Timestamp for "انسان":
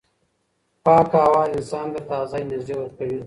1.55-1.87